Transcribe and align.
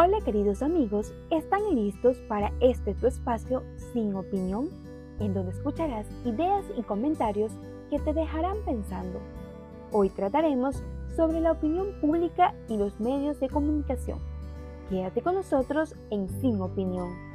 Hola 0.00 0.20
queridos 0.20 0.62
amigos, 0.62 1.12
¿están 1.28 1.74
listos 1.74 2.18
para 2.28 2.52
este 2.60 2.94
tu 2.94 3.08
espacio 3.08 3.64
sin 3.92 4.14
opinión? 4.14 4.68
En 5.18 5.34
donde 5.34 5.50
escucharás 5.50 6.06
ideas 6.24 6.64
y 6.76 6.84
comentarios 6.84 7.50
que 7.90 7.98
te 7.98 8.12
dejarán 8.12 8.58
pensando. 8.64 9.18
Hoy 9.90 10.08
trataremos 10.10 10.84
sobre 11.16 11.40
la 11.40 11.50
opinión 11.50 12.00
pública 12.00 12.54
y 12.68 12.76
los 12.76 13.00
medios 13.00 13.40
de 13.40 13.48
comunicación. 13.48 14.20
Quédate 14.88 15.20
con 15.20 15.34
nosotros 15.34 15.96
en 16.10 16.28
Sin 16.28 16.60
Opinión. 16.60 17.27